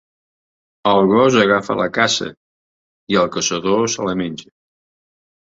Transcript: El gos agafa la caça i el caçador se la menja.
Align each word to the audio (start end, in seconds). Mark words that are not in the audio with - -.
El 0.91 1.03
gos 1.11 1.37
agafa 1.41 1.75
la 1.81 1.87
caça 1.97 2.31
i 3.17 3.21
el 3.25 3.31
caçador 3.37 3.87
se 3.99 4.09
la 4.09 4.19
menja. 4.25 4.51